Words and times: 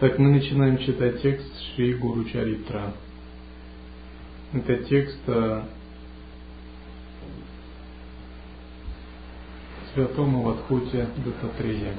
Так, 0.00 0.16
мы 0.16 0.28
начинаем 0.28 0.78
читать 0.78 1.20
текст 1.22 1.50
Шри 1.74 1.94
Гуру 1.94 2.24
Чаритра. 2.26 2.92
Это 4.52 4.76
текст 4.84 5.18
о 5.28 5.64
святом 9.92 10.36
Аватхуте 10.36 11.08
Дататрея. 11.24 11.94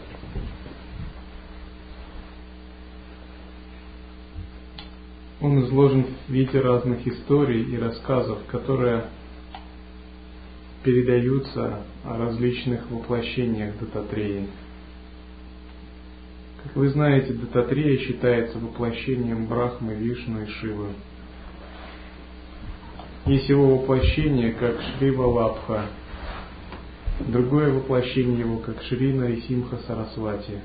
Он 5.41 5.65
изложен 5.65 6.05
в 6.05 6.31
виде 6.31 6.57
разных 6.57 7.05
историй 7.05 7.63
и 7.63 7.77
рассказов, 7.77 8.37
которые 8.47 9.07
передаются 10.85 11.83
о 12.05 12.17
различных 12.17 12.89
воплощениях 12.89 13.77
Дататреи. 13.77 14.47
Как 16.69 16.75
вы 16.75 16.89
знаете, 16.89 17.33
Дататрея 17.33 17.97
считается 17.97 18.59
воплощением 18.59 19.47
Брахмы, 19.47 19.95
Вишну 19.95 20.43
и 20.43 20.45
Шивы. 20.45 20.89
Есть 23.25 23.49
его 23.49 23.75
воплощение 23.75 24.51
как 24.51 24.79
Шрива 24.79 25.25
Лапха, 25.25 25.87
другое 27.21 27.73
воплощение 27.73 28.41
его 28.41 28.57
как 28.57 28.83
Шрина 28.83 29.23
и 29.23 29.41
Симха 29.41 29.77
Сарасвати. 29.87 30.59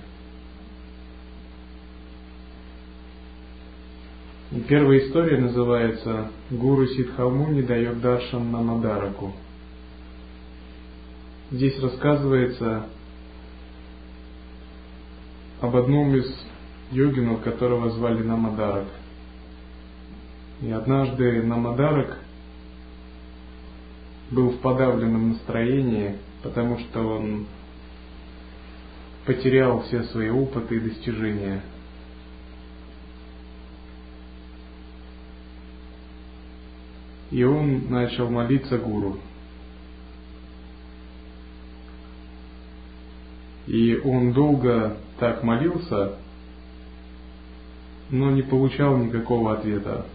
И 4.53 4.61
первая 4.61 4.99
история 4.99 5.39
называется 5.39 6.31
«Гуру 6.51 6.87
Сидхамуни 6.87 7.63
дает 7.63 8.03
даршан 8.03 8.53
на 8.53 8.61
Мадараку». 8.61 9.33
Здесь 11.51 11.81
рассказывается 11.81 12.89
об 15.61 15.77
одном 15.77 16.15
из 16.15 16.27
йогинов, 16.91 17.43
которого 17.43 17.91
звали 17.91 18.23
Намадарак. 18.23 18.87
И 20.61 20.71
однажды 20.71 21.43
Намадарак 21.43 22.19
был 24.31 24.51
в 24.51 24.59
подавленном 24.61 25.31
настроении, 25.31 26.17
потому 26.43 26.79
что 26.79 27.01
он 27.01 27.47
потерял 29.27 29.83
все 29.83 30.05
свои 30.05 30.29
опыты 30.29 30.77
и 30.77 30.81
достижения. 30.81 31.63
И 37.31 37.43
он 37.43 37.91
начал 37.91 38.31
молиться 38.31 38.79
гуру. 38.79 39.19
И 43.67 43.97
он 44.05 44.33
долго 44.33 44.97
так 45.19 45.43
молился, 45.43 46.19
но 48.11 48.31
не 48.31 48.43
получал 48.43 48.97
никакого 48.99 49.55
ответа. 49.55 50.07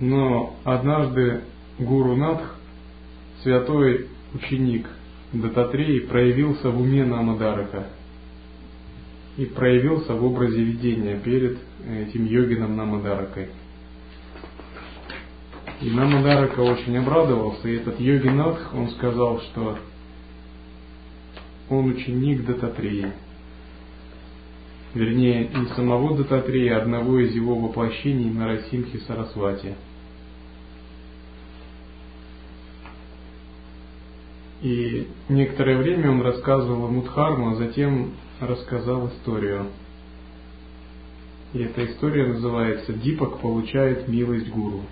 Но 0.00 0.56
однажды 0.64 1.42
Гуру 1.78 2.16
Надх, 2.16 2.54
святой 3.42 4.08
ученик 4.34 4.88
Дататреи, 5.32 6.00
проявился 6.00 6.70
в 6.70 6.80
уме 6.80 7.04
Намадарака 7.04 7.86
и 9.36 9.44
проявился 9.44 10.14
в 10.14 10.24
образе 10.24 10.62
видения 10.62 11.16
перед 11.16 11.58
этим 11.88 12.26
йогином 12.26 12.76
Намадаракой. 12.76 13.48
И 15.80 15.90
Намадарака 15.90 16.58
очень 16.60 16.96
обрадовался, 16.98 17.68
и 17.68 17.76
этот 17.76 18.00
йоги 18.00 18.28
Надх, 18.28 18.74
он 18.74 18.90
сказал, 18.90 19.40
что 19.40 19.78
он 21.70 21.86
ученик 21.86 22.44
Дататреи. 22.44 23.12
Вернее, 24.92 25.48
не 25.48 25.66
самого 25.76 26.16
Дататрея, 26.16 26.78
а 26.78 26.82
одного 26.82 27.20
из 27.20 27.32
его 27.32 27.54
воплощений 27.54 28.30
на 28.30 28.48
Расимхе 28.48 28.98
Сарасвати. 29.06 29.74
И 34.62 35.06
некоторое 35.28 35.76
время 35.76 36.10
он 36.10 36.22
рассказывал 36.22 36.88
Мудхарму, 36.88 37.50
а 37.50 37.54
затем 37.54 38.14
рассказал 38.40 39.06
историю. 39.08 39.66
И 41.52 41.60
эта 41.60 41.84
история 41.84 42.26
называется 42.26 42.92
«Дипак 42.92 43.38
получает 43.38 44.08
милость 44.08 44.48
гуру». 44.48 44.82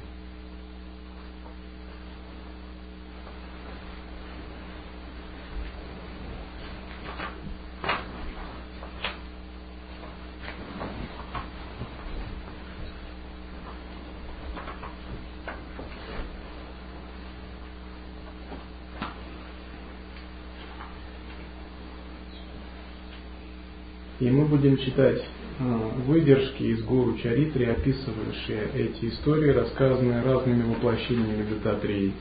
И 24.19 24.31
мы 24.31 24.47
будем 24.47 24.79
читать 24.97 25.23
а, 25.61 25.62
выдержки 26.07 26.62
из 26.62 26.83
Гуру 26.83 27.19
Чаритри, 27.19 27.67
описывающие 27.67 28.69
эти 28.75 29.07
истории, 29.11 29.51
рассказанные 29.51 30.23
разными 30.23 30.75
воплощениями 30.75 31.47
Дататрии. 31.51 32.15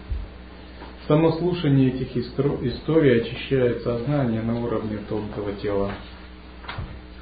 Само 1.08 1.32
слушание 1.34 1.94
этих 1.94 2.18
историй 2.18 3.22
очищает 3.22 3.84
сознание 3.84 4.42
на 4.42 4.60
уровне 4.60 4.98
тонкого 5.08 5.54
тела. 5.54 5.92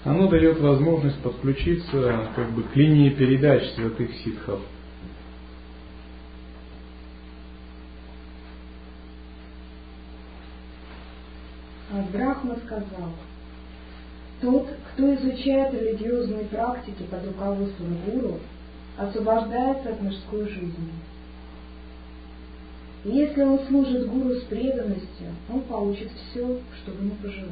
Оно 0.04 0.28
дает 0.28 0.60
возможность 0.60 1.20
подключиться 1.22 2.30
как 2.36 2.52
бы, 2.52 2.64
к 2.64 2.76
линии 2.76 3.10
передач 3.10 3.64
святых 3.76 4.12
ситхов. 4.24 4.60
А 11.92 12.02
Брахма 12.12 12.56
сказал, 12.66 13.14
тот, 14.44 14.68
кто 14.92 15.16
изучает 15.16 15.74
религиозные 15.74 16.44
практики 16.46 17.04
под 17.10 17.26
руководством 17.26 17.98
гуру, 18.06 18.40
освобождается 18.98 19.90
от 19.90 20.02
мирской 20.02 20.50
жизни. 20.50 20.92
Если 23.06 23.42
он 23.42 23.60
служит 23.68 24.10
гуру 24.10 24.36
с 24.36 24.44
преданностью, 24.44 25.28
он 25.52 25.62
получит 25.62 26.10
все, 26.12 26.60
что 26.78 26.92
ни 27.02 27.10
пожелал. 27.12 27.52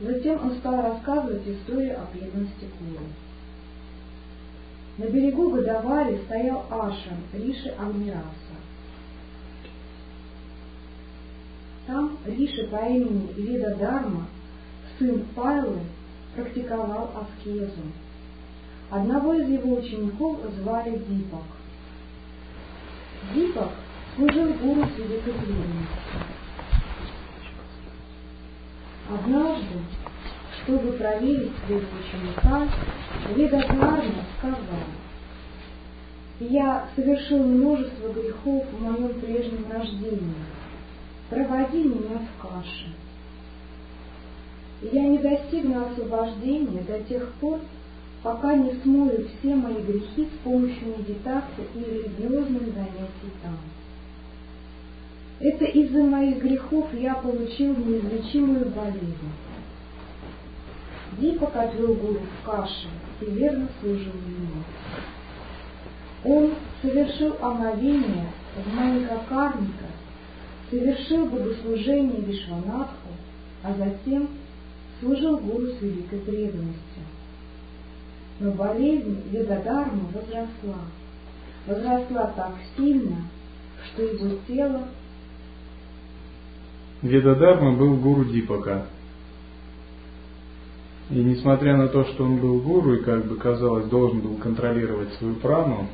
Затем 0.00 0.44
он 0.44 0.56
стал 0.58 0.82
рассказывать 0.82 1.46
историю 1.46 1.98
о 2.00 2.06
преданности 2.06 2.66
гуру. 2.78 3.04
На 4.98 5.04
берегу 5.04 5.50
Гадавари 5.50 6.20
стоял 6.26 6.66
Ашам 6.70 7.18
Риши 7.32 7.70
Агнираса. 7.78 8.26
Там 11.86 12.18
Риши 12.26 12.66
по 12.66 12.86
имени 12.86 13.32
Вида 13.36 13.74
Дарма 13.76 14.26
сын 15.00 15.24
Пайлы, 15.34 15.80
практиковал 16.36 17.10
аскезу. 17.16 17.82
Одного 18.90 19.34
из 19.34 19.48
его 19.48 19.76
учеников 19.78 20.38
звали 20.58 20.98
Дипак. 21.08 21.40
Дипак 23.34 23.70
служил 24.14 24.52
гуру 24.54 24.84
великой 24.98 25.32
преданностью. 25.32 26.20
Однажды, 29.12 29.78
чтобы 30.62 30.92
проверить 30.92 31.52
своего 31.66 31.86
ученика, 31.98 32.68
Ведадхарма 33.34 34.24
сказал, 34.38 34.84
«Я 36.40 36.88
совершил 36.94 37.42
множество 37.42 38.12
грехов 38.12 38.66
в 38.70 38.82
моем 38.82 39.20
прежнем 39.20 39.64
рождении. 39.70 40.34
Проводи 41.28 41.84
меня 41.84 42.18
в 42.18 42.42
каше» 42.42 42.88
я 44.82 45.02
не 45.02 45.18
достигну 45.18 45.86
освобождения 45.86 46.82
до 46.82 47.00
тех 47.00 47.32
пор, 47.40 47.60
пока 48.22 48.54
не 48.54 48.72
смою 48.82 49.28
все 49.28 49.54
мои 49.54 49.80
грехи 49.82 50.26
с 50.26 50.44
помощью 50.44 50.88
медитации 50.98 51.66
и 51.74 51.78
религиозных 51.78 52.62
занятий 52.62 53.30
там. 53.42 53.58
Это 55.40 55.64
из-за 55.64 56.02
моих 56.02 56.42
грехов 56.42 56.88
я 56.94 57.14
получил 57.14 57.74
неизлечимую 57.76 58.66
болезнь. 58.70 59.32
Дипак 61.18 61.56
отвел 61.56 61.94
гуру 61.94 62.20
в 62.20 62.46
каше 62.46 62.88
и 63.20 63.24
верно 63.24 63.68
служил 63.80 64.12
ему. 64.12 64.62
Он 66.24 66.54
совершил 66.82 67.36
омовение 67.40 68.26
в 68.56 68.74
Маникакарника, 68.74 69.86
совершил 70.70 71.26
богослужение 71.26 72.20
Вишванатху, 72.20 73.08
а 73.62 73.72
затем 73.74 74.28
служил 75.00 75.38
гуру 75.38 75.66
с 75.66 75.82
великой 75.82 76.18
преданностью. 76.20 77.02
Но 78.38 78.52
болезнь 78.52 79.22
Ведадармы 79.30 80.02
возросла. 80.14 80.80
Возросла 81.66 82.32
так 82.36 82.52
сильно, 82.76 83.16
что 83.86 84.02
его 84.02 84.36
тело... 84.46 84.88
Ведадарма 87.02 87.76
был 87.76 87.96
гуру 87.96 88.26
Дипака. 88.26 88.86
И 91.08 91.14
несмотря 91.14 91.76
на 91.76 91.88
то, 91.88 92.04
что 92.04 92.24
он 92.24 92.36
был 92.36 92.60
гуру 92.60 92.94
и, 92.94 93.02
как 93.02 93.24
бы 93.24 93.36
казалось, 93.36 93.86
должен 93.86 94.20
был 94.20 94.36
контролировать 94.36 95.12
свою 95.14 95.34
прану 95.36 95.88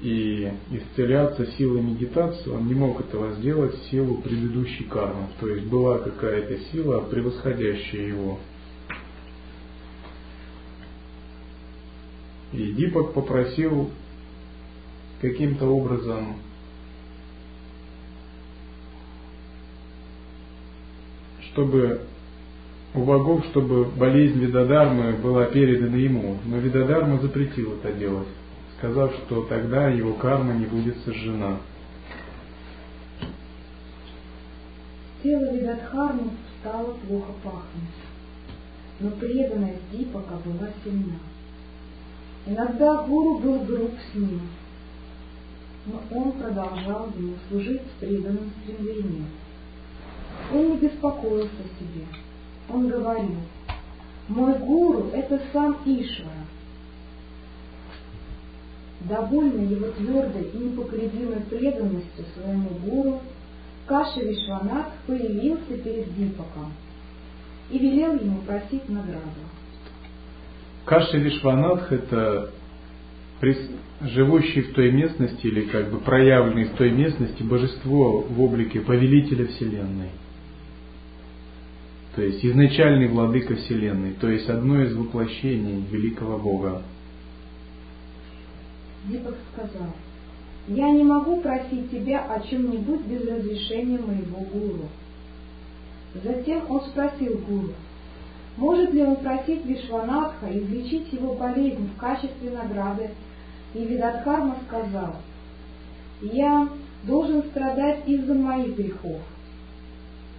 и 0.00 0.52
исцеляться 0.70 1.46
силой 1.52 1.82
медитации, 1.82 2.50
он 2.50 2.66
не 2.66 2.74
мог 2.74 3.00
этого 3.00 3.32
сделать 3.34 3.74
в 3.74 3.90
силу 3.90 4.18
предыдущей 4.22 4.84
кармы. 4.84 5.28
То 5.40 5.48
есть 5.48 5.66
была 5.66 5.98
какая-то 5.98 6.58
сила, 6.70 7.00
превосходящая 7.00 8.08
его. 8.08 8.38
И 12.52 12.72
Дипак 12.72 13.12
попросил 13.12 13.90
каким-то 15.20 15.66
образом 15.66 16.36
чтобы 21.58 22.02
у 22.94 23.02
богов, 23.02 23.44
чтобы 23.46 23.84
болезнь 23.84 24.38
Видадармы 24.38 25.12
была 25.14 25.46
передана 25.46 25.96
ему. 25.96 26.38
Но 26.44 26.58
Видадарма 26.58 27.20
запретил 27.20 27.74
это 27.74 27.92
делать, 27.92 28.28
сказав, 28.78 29.12
что 29.12 29.42
тогда 29.44 29.88
его 29.88 30.14
карма 30.14 30.54
не 30.54 30.66
будет 30.66 30.96
сожжена. 31.04 31.58
Тело 35.22 35.52
Видадхармы 35.52 36.30
стало 36.60 36.94
плохо 36.94 37.32
пахнуть, 37.42 37.98
но 39.00 39.10
преданность 39.10 39.90
Дипака 39.92 40.36
была 40.44 40.68
сильна. 40.84 41.18
Иногда 42.46 43.02
гуру 43.02 43.38
был 43.40 43.58
груб 43.64 43.92
с 44.12 44.14
ним, 44.14 44.42
но 45.86 46.00
он 46.16 46.32
продолжал 46.32 47.08
ему 47.16 47.34
служить 47.48 47.82
с 47.82 48.00
преданным 48.00 48.52
стремлением. 48.62 49.26
Он 50.52 50.70
не 50.70 50.76
беспокоился 50.78 51.50
о 51.50 51.82
себе. 51.82 52.06
Он 52.68 52.88
говорил, 52.88 53.36
мой 54.28 54.56
гуру– 54.58 55.10
это 55.12 55.42
сам 55.52 55.78
Ишвара. 55.84 56.47
Довольный 59.00 59.66
его 59.66 59.90
твердой 59.92 60.50
и 60.52 60.56
непоколебимой 60.56 61.40
преданностью 61.48 62.24
своему 62.34 62.70
гуру, 62.84 63.20
Каши 63.86 64.20
Вишванат 64.20 64.92
появился 65.06 65.78
перед 65.82 66.14
Дипаком 66.14 66.72
и 67.70 67.78
велел 67.78 68.14
ему 68.14 68.40
просить 68.40 68.88
награду. 68.88 69.22
Каши 70.84 71.18
Вишванатх– 71.18 71.92
это 71.92 72.50
живущий 74.00 74.62
в 74.62 74.74
той 74.74 74.90
местности 74.90 75.46
или 75.46 75.62
как 75.66 75.90
бы 75.90 75.98
проявленный 75.98 76.64
в 76.64 76.72
той 76.74 76.90
местности 76.90 77.42
божество 77.42 78.20
в 78.20 78.40
облике 78.42 78.80
повелителя 78.80 79.46
Вселенной– 79.46 80.10
то 82.18 82.24
есть 82.24 82.44
изначальный 82.44 83.06
владыка 83.06 83.54
Вселенной, 83.54 84.14
то 84.14 84.28
есть 84.28 84.48
одно 84.48 84.82
из 84.82 84.92
воплощений 84.92 85.84
великого 85.88 86.36
Бога. 86.36 86.82
Дипак 89.08 89.34
сказал, 89.52 89.88
я 90.68 90.90
не 90.90 91.02
могу 91.02 91.40
просить 91.40 91.90
тебя 91.90 92.24
о 92.30 92.40
чем-нибудь 92.40 93.00
без 93.06 93.22
разрешения 93.26 93.98
моего 93.98 94.40
гуру. 94.52 94.88
Затем 96.22 96.70
он 96.70 96.82
спросил 96.82 97.38
гуру, 97.48 97.72
может 98.58 98.92
ли 98.92 99.02
он 99.02 99.16
просить 99.16 99.64
Вишванатха 99.64 100.46
излечить 100.50 101.10
его 101.12 101.34
болезнь 101.34 101.88
в 101.88 101.98
качестве 101.98 102.50
награды, 102.50 103.10
и 103.72 103.84
Видадхарма 103.84 104.56
сказал, 104.66 105.16
я 106.20 106.68
должен 107.04 107.44
страдать 107.44 108.06
из-за 108.06 108.34
моих 108.34 108.76
грехов. 108.76 109.20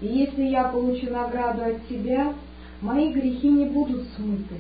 И 0.01 0.07
если 0.07 0.43
я 0.43 0.65
получу 0.65 1.09
награду 1.09 1.63
от 1.63 1.87
тебя, 1.87 2.33
мои 2.81 3.11
грехи 3.11 3.49
не 3.49 3.65
будут 3.65 4.07
смыты, 4.15 4.57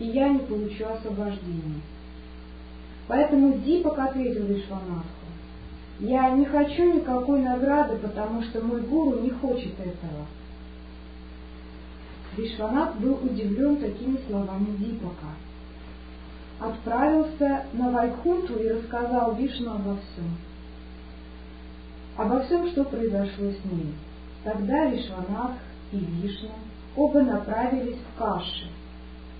и 0.00 0.06
я 0.06 0.28
не 0.28 0.40
получу 0.40 0.84
освобождения. 0.86 1.80
Поэтому 3.12 3.58
Дипак 3.58 3.98
ответил 3.98 4.46
Вишванатху, 4.46 5.26
я 5.98 6.30
не 6.30 6.46
хочу 6.46 6.94
никакой 6.94 7.42
награды, 7.42 7.98
потому 7.98 8.42
что 8.42 8.62
мой 8.62 8.80
гуру 8.80 9.20
не 9.20 9.28
хочет 9.28 9.78
этого. 9.78 10.24
Вишванат 12.34 12.98
был 12.98 13.18
удивлен 13.22 13.76
такими 13.76 14.16
словами 14.26 14.76
Дипака. 14.78 15.26
Отправился 16.58 17.66
на 17.74 17.90
Вайкунту 17.90 18.54
и 18.54 18.68
рассказал 18.70 19.34
Вишну 19.34 19.72
обо 19.72 19.96
всем. 19.96 20.34
Обо 22.16 22.40
всем, 22.44 22.66
что 22.70 22.84
произошло 22.84 23.50
с 23.50 23.64
ним. 23.70 23.94
Тогда 24.42 24.86
Вишванат 24.86 25.58
и 25.92 25.98
Вишна 25.98 26.54
оба 26.96 27.20
направились 27.20 27.98
в 27.98 28.18
Каши. 28.18 28.68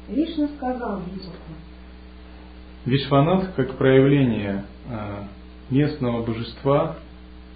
Вишна 0.09 0.49
сказал 0.59 0.99
Випаку. 0.99 1.72
Вишванат, 2.85 3.53
как 3.55 3.77
проявление 3.77 4.65
а, 4.89 5.29
местного 5.71 6.25
божества, 6.25 6.97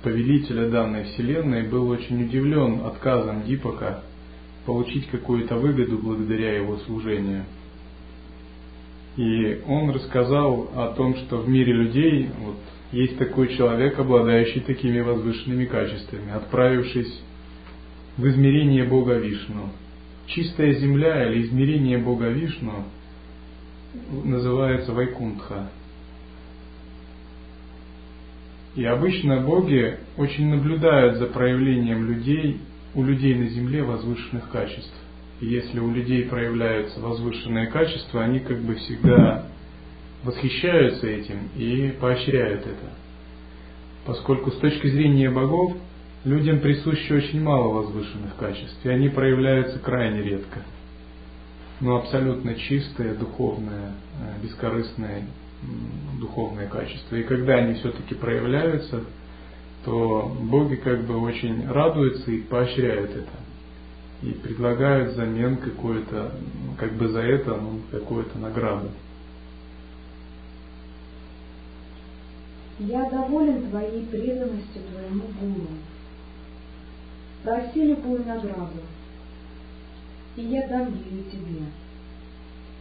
повелителя 0.03 0.71
данной 0.71 1.05
вселенной, 1.05 1.65
был 1.65 1.89
очень 1.89 2.25
удивлен 2.25 2.87
отказом 2.87 3.43
Дипака 3.43 4.03
получить 4.67 5.09
какую-то 5.09 5.57
выгоду 5.57 5.99
благодаря 5.99 6.57
его 6.57 6.77
служению. 6.79 7.45
И 9.17 9.63
он 9.67 9.91
рассказал 9.91 10.71
о 10.77 10.95
том, 10.97 11.17
что 11.17 11.39
в 11.39 11.49
мире 11.49 11.73
людей 11.73 12.31
вот, 12.39 12.59
есть 12.93 13.19
такой 13.19 13.57
человек, 13.57 13.99
обладающий 13.99 14.61
такими 14.61 15.01
возвышенными 15.01 15.65
качествами, 15.65 16.31
отправившись 16.33 17.21
в 18.17 18.29
измерение 18.29 18.85
Бога 18.85 19.15
Вишну. 19.15 19.71
Чистая 20.27 20.75
земля 20.75 21.29
или 21.29 21.43
измерение 21.47 21.99
Бога 21.99 22.29
Вишну 22.29 22.85
называется 24.25 24.93
Вайкунтха. 24.93 25.69
И 28.75 28.85
обычно 28.85 29.41
боги 29.41 29.99
очень 30.19 30.49
наблюдают 30.49 31.17
за 31.17 31.27
проявлением 31.27 32.07
людей, 32.07 32.61
у 32.95 33.03
людей 33.03 33.35
на 33.35 33.49
земле 33.49 33.83
возвышенных 33.83 34.51
качеств. 34.51 34.95
И 35.41 35.47
если 35.47 35.81
у 35.81 35.93
людей 35.93 36.25
проявляются 36.25 37.01
возвышенные 37.01 37.69
качества, 37.69 38.23
они 38.23 38.41
как 38.41 38.59
бы 38.61 38.75
всегда 38.75 39.47
восхищаются 40.25 41.07
этим 41.07 41.49
и 41.57 41.95
поощряют 42.01 42.63
это. 42.63 42.93
Поскольку 44.05 44.51
с 44.51 44.59
точки 44.59 44.89
зрения 44.89 45.31
богов 45.31 45.77
людям 46.25 46.61
присуще 46.61 47.15
очень 47.15 47.43
мало 47.43 47.73
возвышенных 47.73 48.37
качеств, 48.37 48.79
и 48.85 48.89
они 48.89 49.09
проявляются 49.09 49.79
крайне 49.79 50.23
редко. 50.23 50.61
Но 51.81 51.97
абсолютно 51.97 52.55
чистое, 52.55 53.15
духовное, 53.15 53.93
э, 54.21 54.43
бескорыстное 54.43 55.25
духовное 56.21 56.69
качество. 56.69 57.17
И 57.17 57.23
когда 57.23 57.55
они 57.55 57.75
все-таки 57.75 58.15
проявляются, 58.15 59.05
то 59.85 60.35
боги 60.41 60.77
как 60.77 61.05
бы 61.05 61.19
очень 61.21 61.69
радуются 61.69 62.31
и 62.31 62.41
поощряют 62.41 63.11
это. 63.11 63.33
И 64.23 64.33
предлагают 64.33 65.13
взамен 65.13 65.59
какое-то, 65.59 66.33
как 66.79 66.93
бы 66.95 67.09
за 67.09 67.21
это, 67.21 67.55
ну, 67.57 67.81
какую-то 67.91 68.39
награду. 68.39 68.89
Я 72.79 73.09
доволен 73.11 73.71
твоей 73.71 74.05
преданностью 74.07 74.83
твоему 74.93 75.25
гуру, 75.41 75.69
Проси 77.43 77.87
любую 77.87 78.27
награду, 78.27 78.83
и 80.37 80.43
я 80.43 80.67
дам 80.69 80.89
ее 80.89 81.23
тебе. 81.31 81.67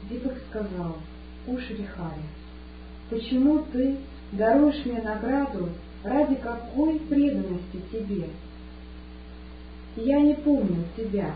Дипак 0.10 0.38
сказал, 0.50 0.98
у 1.48 1.58
Шрихари, 1.58 2.22
почему 3.10 3.64
ты 3.72 3.98
даруешь 4.32 4.86
мне 4.86 5.02
награду 5.02 5.70
ради 6.04 6.36
какой 6.36 7.00
преданности 7.00 7.82
тебе? 7.92 8.30
Я 9.96 10.20
не 10.20 10.34
помню 10.36 10.84
тебя. 10.98 11.34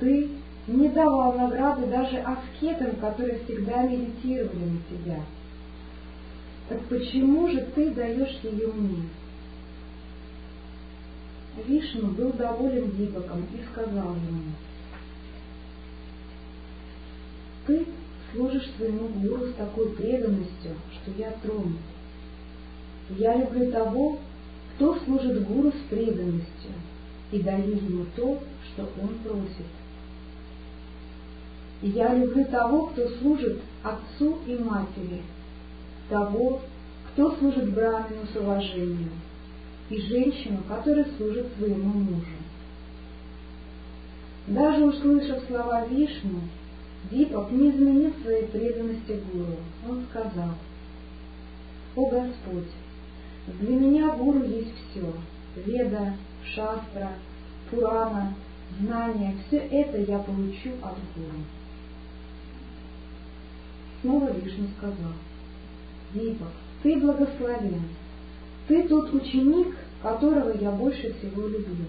Ты 0.00 0.30
не 0.66 0.88
давал 0.88 1.34
награды 1.34 1.86
даже 1.86 2.16
аскетам, 2.18 2.96
которые 2.96 3.40
всегда 3.44 3.82
медитировали 3.82 4.64
на 4.64 4.80
тебя. 4.90 5.20
Так 6.68 6.80
почему 6.86 7.48
же 7.48 7.60
ты 7.74 7.90
даешь 7.90 8.38
ее 8.42 8.72
мне? 8.72 9.08
Вишну 11.66 12.08
был 12.08 12.32
доволен 12.32 12.90
Дипаком 12.90 13.46
и 13.54 13.64
сказал 13.72 14.14
ему, 14.14 14.52
«Ты 17.66 17.86
служишь 18.32 18.70
своему 18.76 19.08
гуру 19.08 19.46
с 19.46 19.54
такой 19.54 19.90
преданностью, 19.90 20.72
что 20.92 21.10
я 21.18 21.30
тронут. 21.42 21.78
Я 23.10 23.36
люблю 23.36 23.70
того, 23.70 24.18
кто 24.74 24.98
служит 25.00 25.46
гуру 25.46 25.70
с 25.70 25.88
преданностью 25.90 26.72
и 27.32 27.40
даю 27.40 27.76
ему 27.76 28.06
то, 28.14 28.40
что 28.72 28.88
он 29.00 29.08
просит. 29.24 29.66
Я 31.82 32.14
люблю 32.14 32.44
того, 32.46 32.86
кто 32.86 33.08
служит 33.18 33.60
отцу 33.82 34.38
и 34.46 34.56
матери, 34.56 35.22
того, 36.08 36.60
кто 37.12 37.36
служит 37.36 37.72
брамину 37.72 38.26
с 38.32 38.36
уважением, 38.36 39.10
и 39.88 40.00
женщину, 40.00 40.62
которая 40.68 41.06
служит 41.16 41.46
своему 41.56 41.88
мужу. 41.88 42.26
Даже 44.46 44.84
услышав 44.84 45.44
слова 45.46 45.86
Вишну, 45.86 46.40
Дипак 47.10 47.50
не 47.52 47.70
изменил 47.70 48.12
своей 48.22 48.46
преданности 48.46 49.20
Гуру. 49.32 49.58
Он 49.88 50.06
сказал, 50.10 50.50
«О 51.94 52.06
Господь, 52.06 52.70
для 53.60 53.76
меня 53.76 54.10
Гуру 54.16 54.42
есть 54.42 54.74
все– 54.90 55.12
Веда, 55.64 56.14
Шастра, 56.44 57.12
Пурана, 57.70 58.34
знания– 58.80 59.36
все 59.46 59.58
это 59.58 59.98
я 59.98 60.18
получу 60.18 60.70
от 60.82 60.96
Гуру». 61.14 61.44
Снова 64.00 64.32
Вишну 64.32 64.68
сказал, 64.78 65.12
«Дипак, 66.12 66.48
ты 66.82 66.96
благословен, 66.96 67.82
ты 68.68 68.88
тот 68.88 69.14
ученик, 69.14 69.76
которого 70.02 70.56
я 70.58 70.72
больше 70.72 71.14
всего 71.14 71.42
люблю. 71.42 71.86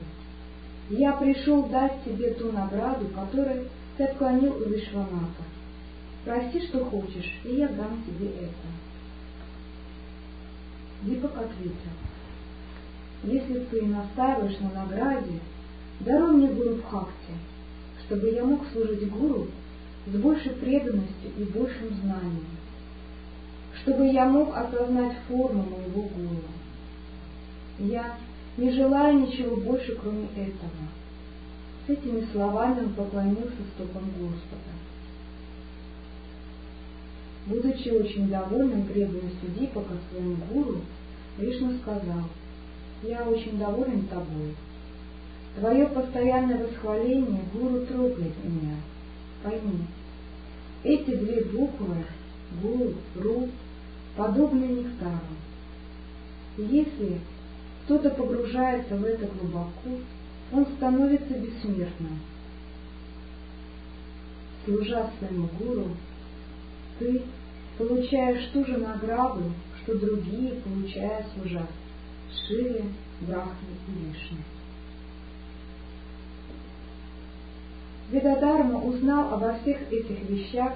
Я 0.90 1.14
пришел 1.14 1.64
дать 1.64 2.04
тебе 2.06 2.34
ту 2.34 2.52
награду, 2.52 3.08
которой 3.10 3.68
ты 3.98 4.04
отклонил 4.04 4.54
у 4.54 4.70
Вишваната. 4.70 5.44
Проси, 6.24 6.68
что 6.68 6.86
хочешь, 6.86 7.40
и 7.44 7.56
я 7.56 7.68
дам 7.70 8.04
тебе 8.06 8.28
это. 8.28 8.68
Дипак 11.02 11.32
ответил, 11.38 11.74
если 13.24 13.60
ты 13.66 13.86
настаиваешь 13.86 14.60
на 14.60 14.72
награде, 14.72 15.40
даруй 16.02 16.34
мне 16.34 16.48
Гуру 16.48 16.76
Бхакти, 16.76 17.34
чтобы 18.06 18.30
я 18.30 18.44
мог 18.44 18.62
служить 18.72 19.10
Гуру 19.10 19.48
с 20.06 20.16
большей 20.16 20.52
преданностью 20.52 21.32
и 21.38 21.44
большим 21.44 21.90
знанием, 22.02 22.46
чтобы 23.82 24.08
я 24.08 24.26
мог 24.26 24.56
осознать 24.56 25.18
форму 25.28 25.64
моего 25.64 26.02
Гуру. 26.02 26.44
Я 27.80 28.18
не 28.58 28.72
желаю 28.72 29.20
ничего 29.20 29.56
больше, 29.56 29.96
кроме 29.96 30.26
этого. 30.36 30.72
С 31.88 31.90
этими 31.90 32.28
словами 32.34 32.82
он 32.82 32.94
поклонился 32.96 33.64
стопам 33.74 34.12
Господа. 34.20 34.74
Будучи 37.46 37.88
очень 37.88 38.28
довольным 38.28 38.84
преданностью 38.88 39.50
Дипака 39.58 39.94
своему 40.12 40.36
гуру, 40.52 40.82
Вишну 41.38 41.78
сказал, 41.78 42.24
«Я 43.04 43.24
очень 43.24 43.58
доволен 43.58 44.06
тобой. 44.08 44.54
Твое 45.58 45.88
постоянное 45.88 46.68
восхваление 46.68 47.40
гуру 47.54 47.86
трогает 47.86 48.34
меня. 48.44 48.76
Пойми, 49.42 49.86
эти 50.84 51.16
две 51.16 51.46
буквы, 51.46 52.04
гуру, 52.62 52.96
ру, 53.16 53.48
подобны 54.18 54.66
нектару. 54.66 55.22
Если 56.58 57.22
кто-то 57.86 58.10
погружается 58.10 58.98
в 58.98 59.06
это 59.06 59.26
глубоко, 59.28 60.02
он 60.52 60.66
становится 60.78 61.34
бессмертным. 61.34 62.20
Служа 64.66 65.10
своему 65.18 65.50
гуру, 65.60 65.90
ты 67.00 67.22
получаешь 67.78 68.50
ту 68.54 68.66
же 68.66 68.78
награду, 68.78 69.44
что 69.82 69.98
другие, 69.98 70.62
получая 70.62 71.26
служа 71.34 71.66
Шиве, 72.48 72.86
Брахме 73.22 73.76
и 73.88 73.92
Вишне. 73.92 74.38
Ведадарма 78.10 78.82
узнал 78.84 79.34
обо 79.34 79.58
всех 79.60 79.92
этих 79.92 80.30
вещах 80.30 80.74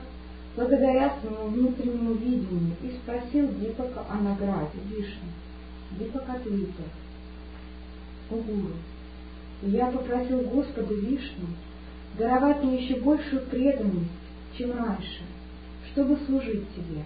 благодаря 0.56 1.18
своему 1.20 1.48
внутреннему 1.50 2.14
видению 2.14 2.76
и 2.84 2.98
спросил 2.98 3.48
Дипака 3.54 4.06
о 4.10 4.16
награде 4.16 4.80
Вишны. 4.90 5.30
Дипак 5.98 6.28
ответил, 6.30 6.86
«О 8.30 8.36
Гуру, 8.36 8.74
я 9.62 9.92
попросил 9.92 10.42
Господа 10.42 10.94
Вишну 10.94 11.48
даровать 12.18 12.64
мне 12.64 12.84
еще 12.84 12.96
большую 13.00 13.44
преданность, 13.44 14.10
чем 14.58 14.78
раньше, 14.78 15.22
чтобы 15.92 16.18
служить 16.26 16.66
тебе. 16.76 17.04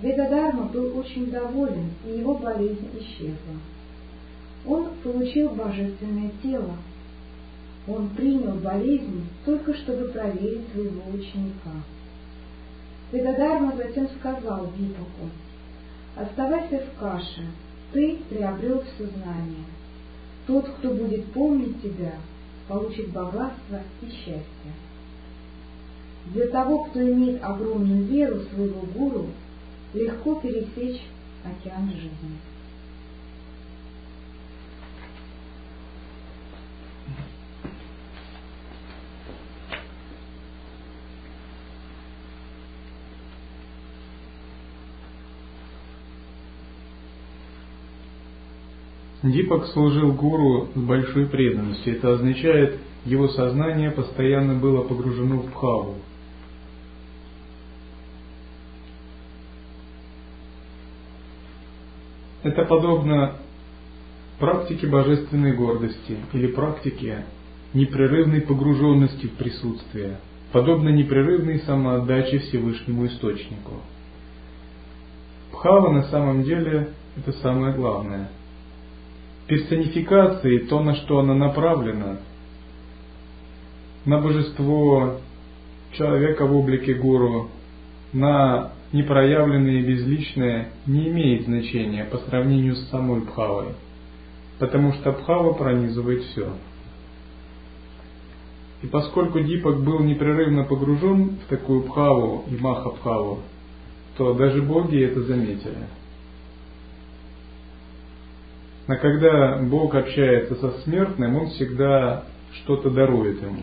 Ведадарма 0.00 0.64
был 0.64 0.98
очень 0.98 1.30
доволен, 1.30 1.90
и 2.06 2.18
его 2.18 2.34
болезнь 2.34 2.88
исчезла. 2.98 3.60
Он 4.66 4.90
получил 5.02 5.50
божественное 5.50 6.30
тело. 6.42 6.76
Он 7.86 8.08
принял 8.10 8.54
болезнь 8.54 9.26
только 9.44 9.74
чтобы 9.74 10.08
проверить 10.08 10.68
своего 10.72 11.02
ученика. 11.12 11.72
Ведадарма 13.12 13.76
затем 13.76 14.08
сказал 14.18 14.70
Випаку, 14.76 15.30
«Оставайся 16.16 16.80
в 16.80 16.98
каше, 16.98 17.44
ты 17.92 18.18
приобрел 18.28 18.82
все 18.82 19.06
знания. 19.06 19.64
Тот, 20.50 20.68
кто 20.68 20.88
будет 20.90 21.26
помнить 21.26 21.80
тебя, 21.80 22.14
получит 22.66 23.10
богатство 23.10 23.82
и 24.02 24.06
счастье. 24.06 24.72
Для 26.26 26.48
того, 26.48 26.86
кто 26.86 27.00
имеет 27.00 27.40
огромную 27.40 28.04
веру 28.06 28.38
в 28.40 28.52
своего 28.52 28.80
гуру, 28.80 29.26
легко 29.94 30.34
пересечь 30.40 31.02
океан 31.44 31.88
жизни. 31.92 32.36
Дипак 49.22 49.66
служил 49.66 50.12
гуру 50.12 50.68
с 50.74 50.78
большой 50.78 51.26
преданностью. 51.26 51.96
Это 51.96 52.14
означает, 52.14 52.78
его 53.04 53.28
сознание 53.28 53.90
постоянно 53.90 54.54
было 54.54 54.82
погружено 54.82 55.36
в 55.36 55.50
бхаву. 55.50 55.96
Это 62.42 62.64
подобно 62.64 63.36
практике 64.38 64.86
божественной 64.86 65.52
гордости 65.52 66.16
или 66.32 66.46
практике 66.46 67.26
непрерывной 67.74 68.40
погруженности 68.40 69.26
в 69.26 69.32
присутствие, 69.32 70.18
подобно 70.50 70.88
непрерывной 70.88 71.58
самоотдаче 71.60 72.38
Всевышнему 72.38 73.06
Источнику. 73.06 73.74
Бхава 75.52 75.92
на 75.92 76.04
самом 76.04 76.42
деле 76.42 76.88
это 77.18 77.32
самое 77.34 77.74
главное– 77.74 78.30
персонификации, 79.50 80.58
то, 80.58 80.80
на 80.80 80.94
что 80.94 81.18
она 81.18 81.34
направлена, 81.34 82.18
на 84.04 84.20
божество 84.20 85.16
человека 85.92 86.46
в 86.46 86.56
облике 86.56 86.94
гуру, 86.94 87.48
на 88.12 88.70
непроявленное 88.92 89.80
и 89.80 89.82
безличное, 89.82 90.68
не 90.86 91.08
имеет 91.08 91.46
значения 91.46 92.04
по 92.04 92.18
сравнению 92.18 92.76
с 92.76 92.90
самой 92.90 93.22
Бхавой, 93.22 93.74
потому 94.60 94.92
что 94.92 95.10
Бхава 95.10 95.52
пронизывает 95.54 96.22
все. 96.22 96.52
И 98.82 98.86
поскольку 98.86 99.40
Дипак 99.40 99.82
был 99.82 99.98
непрерывно 99.98 100.62
погружен 100.62 101.38
в 101.44 101.48
такую 101.48 101.82
Бхаву 101.82 102.44
и 102.48 102.56
Маха-Бхаву, 102.56 103.40
то 104.16 104.32
даже 104.32 104.62
боги 104.62 105.02
это 105.02 105.22
заметили– 105.22 105.88
но 108.86 108.96
когда 108.96 109.58
Бог 109.58 109.94
общается 109.94 110.54
со 110.56 110.80
смертным, 110.82 111.36
Он 111.36 111.46
всегда 111.50 112.24
что-то 112.62 112.90
дарует 112.90 113.42
ему, 113.42 113.62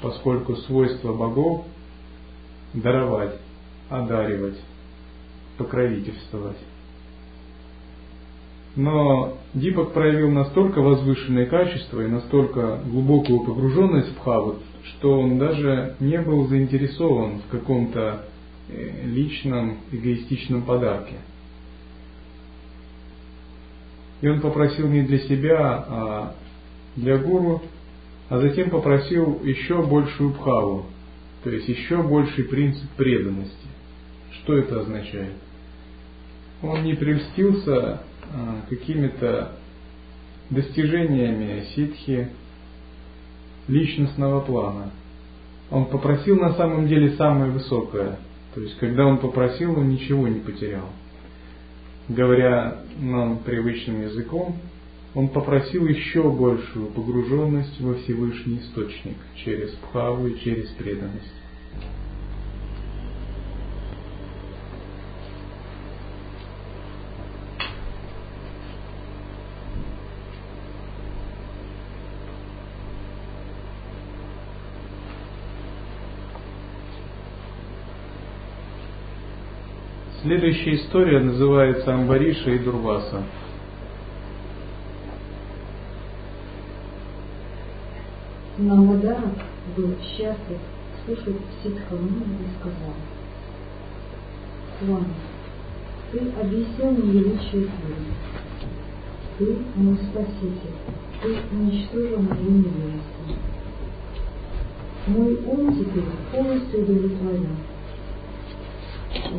поскольку 0.00 0.56
свойство 0.56 1.12
богов– 1.12 1.64
даровать, 2.74 3.38
одаривать, 3.88 4.58
покровительствовать. 5.58 6.56
Но 8.74 9.36
Дипак 9.52 9.92
проявил 9.92 10.30
настолько 10.30 10.80
возвышенные 10.80 11.44
качества 11.46 12.00
и 12.00 12.08
настолько 12.08 12.80
глубокую 12.86 13.40
погруженность 13.40 14.12
в 14.12 14.16
Бхаву, 14.16 14.56
что 14.84 15.20
он 15.20 15.38
даже 15.38 15.96
не 16.00 16.18
был 16.18 16.46
заинтересован 16.48 17.40
в 17.40 17.50
каком-то 17.50 18.24
э, 18.70 19.04
личном 19.04 19.78
эгоистичном 19.90 20.62
подарке– 20.62 21.16
и 24.22 24.28
он 24.28 24.40
попросил 24.40 24.88
не 24.88 25.02
для 25.02 25.18
себя, 25.18 25.84
а 25.88 26.34
для 26.96 27.18
гуру, 27.18 27.60
а 28.28 28.38
затем 28.38 28.70
попросил 28.70 29.40
еще 29.42 29.82
большую 29.82 30.30
бхаву, 30.30 30.86
то 31.44 31.50
есть 31.50 31.68
еще 31.68 32.02
больший 32.02 32.44
принцип 32.44 32.88
преданности. 32.96 33.66
Что 34.32 34.56
это 34.56 34.80
означает? 34.80 35.34
Он 36.62 36.84
не 36.84 36.94
прельстился 36.94 38.00
а, 38.32 38.60
какими-то 38.70 39.56
достижениями 40.50 41.64
ситхи 41.74 42.28
личностного 43.66 44.40
плана. 44.40 44.92
Он 45.70 45.86
попросил 45.86 46.38
на 46.38 46.54
самом 46.54 46.86
деле 46.86 47.16
самое 47.16 47.50
высокое. 47.50 48.18
То 48.54 48.60
есть, 48.60 48.76
когда 48.78 49.06
он 49.06 49.18
попросил, 49.18 49.78
он 49.78 49.88
ничего 49.88 50.28
не 50.28 50.40
потерял 50.40 50.88
говоря 52.14 52.78
нам 52.98 53.38
привычным 53.38 54.02
языком, 54.02 54.56
он 55.14 55.28
попросил 55.28 55.86
еще 55.86 56.30
большую 56.30 56.86
погруженность 56.86 57.80
во 57.80 57.94
Всевышний 57.94 58.58
Источник 58.58 59.16
через 59.36 59.72
Бхаву 59.74 60.26
и 60.26 60.40
через 60.40 60.68
преданность. 60.70 61.34
Следующая 80.32 80.76
история 80.76 81.20
называется 81.20 81.92
Амбариша 81.92 82.52
и 82.52 82.58
Дурваса. 82.60 83.22
Намадаров 88.56 89.34
был 89.76 89.94
счастлив 90.00 90.58
слушать 91.04 91.36
Сидхаму 91.62 92.08
и 92.08 92.58
сказал, 92.58 92.94
Свами, 94.78 95.14
ты 96.12 96.20
объяснил 96.40 96.92
мне 96.92 97.12
величие 97.12 97.66
Гуру. 97.66 97.94
Ты 99.36 99.58
мой 99.76 99.96
спаситель, 99.96 100.78
ты 101.20 101.54
уничтожил 101.54 102.22
мою 102.22 102.50
невежество. 102.52 103.36
Мой 105.08 105.34
ум 105.44 105.78
теперь 105.78 106.04
полностью 106.32 106.84
удовлетворен 106.84 107.56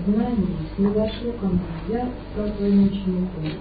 знание 0.05 0.57
снизошло 0.75 1.31
ко 1.33 1.45
мне, 1.47 1.61
я 1.89 2.09
стал 2.33 2.49
твоим 2.57 2.85
учеником. 2.85 3.59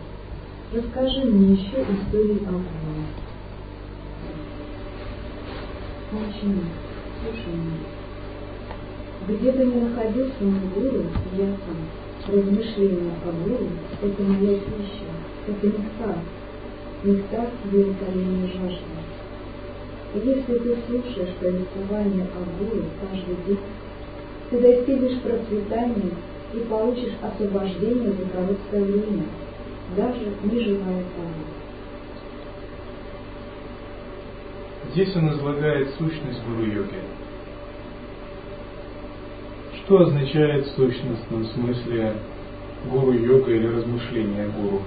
Расскажи 0.72 1.24
мне 1.26 1.54
еще 1.54 1.82
истории 1.82 2.46
о 2.46 2.52
Бога. 2.52 2.72
Ученик, 6.12 6.64
слушай 7.20 7.52
меня. 7.52 7.78
Где 9.28 9.52
бы 9.52 9.64
ни 9.64 9.80
находился 9.80 10.42
мой 10.42 10.60
гуру, 10.74 11.04
я 11.36 11.46
сам. 11.46 12.34
Размышления 12.34 13.12
о 13.24 13.32
гуру– 13.32 13.68
это 14.02 14.22
моя 14.22 14.58
пища, 14.58 15.10
это 15.48 15.66
нектар, 15.66 16.16
нектар 17.02 17.46
удовлетворения 17.64 18.46
жажды. 18.46 18.92
Если 20.14 20.58
ты 20.58 20.76
слушаешь 20.86 21.34
повествование 21.40 22.26
о 22.26 22.62
гуру 22.62 22.84
каждый 23.00 23.36
день, 23.46 23.58
ты 24.52 24.60
достигнешь 24.60 25.18
процветания 25.22 26.12
и 26.52 26.58
получишь 26.68 27.14
освобождение 27.22 28.12
за 28.12 28.26
короткое 28.26 28.82
время, 28.82 29.24
даже 29.96 30.20
не 30.44 30.60
желая 30.60 31.04
того. 31.16 31.42
Здесь 34.92 35.16
он 35.16 35.30
излагает 35.30 35.88
сущность 35.94 36.42
гуру-йоги. 36.46 37.00
Что 39.76 40.00
означает 40.00 40.66
в 40.66 40.76
сущностном 40.76 41.46
смысле 41.46 42.12
гуру-йога 42.90 43.50
или 43.50 43.66
размышление 43.68 44.48
гуру? 44.48 44.82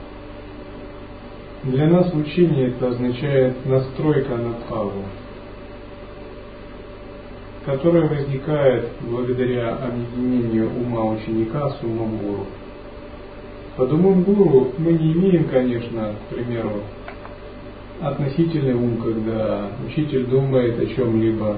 Для 1.64 1.88
нас 1.88 2.14
учение 2.14 2.70
это 2.70 2.90
означает 2.90 3.66
настройка 3.66 4.36
на 4.36 4.52
бхаву, 4.52 5.06
которая 7.66 8.08
возникает 8.08 8.90
благодаря 9.02 9.76
объединению 9.76 10.70
ума 10.70 11.06
ученика 11.06 11.72
с 11.72 11.84
умом 11.84 12.18
гуру. 12.18 12.46
Под 13.76 13.92
умом 13.92 14.24
гуру 14.24 14.72
мы 14.78 14.94
не 14.94 15.14
имеем, 15.14 15.46
конечно, 15.46 16.14
к 16.30 16.36
примеру, 16.36 16.84
относительный 18.02 18.76
ум, 18.76 18.98
когда 18.98 19.70
учитель 19.88 20.28
думает 20.28 20.80
о 20.80 20.86
чем-либо, 20.86 21.58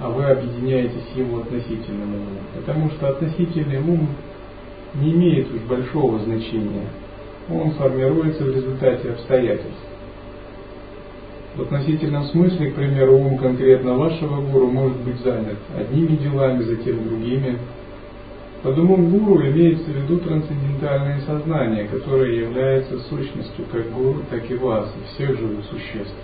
а 0.00 0.10
вы 0.10 0.24
объединяетесь 0.24 1.04
с 1.12 1.16
его 1.16 1.38
относительным 1.38 2.14
умом. 2.14 2.38
Потому 2.56 2.90
что 2.90 3.08
относительный 3.08 3.78
ум 3.78 4.08
не 4.94 5.12
имеет 5.12 5.46
уж 5.54 5.60
большого 5.62 6.18
значения. 6.20 6.88
Он 7.48 7.70
формируется 7.72 8.42
в 8.42 8.54
результате 8.54 9.10
обстоятельств. 9.10 9.93
В 11.56 11.62
относительном 11.62 12.24
смысле, 12.24 12.72
к 12.72 12.74
примеру, 12.74 13.16
ум 13.16 13.38
конкретно 13.38 13.94
вашего 13.94 14.40
гуру 14.40 14.66
может 14.66 14.98
быть 14.98 15.20
занят 15.20 15.56
одними 15.76 16.16
делами, 16.16 16.62
затем 16.62 17.06
другими. 17.08 17.58
Под 18.64 18.76
умом 18.76 19.08
гуру 19.10 19.40
имеется 19.40 19.84
в 19.84 19.94
виду 19.94 20.18
трансцендентальное 20.18 21.20
сознание, 21.20 21.86
которое 21.86 22.34
является 22.34 22.98
сущностью 23.02 23.66
как 23.70 23.88
гуру, 23.92 24.22
так 24.30 24.50
и 24.50 24.54
вас, 24.56 24.92
и 24.96 25.14
всех 25.14 25.38
живых 25.38 25.64
существ. 25.66 26.16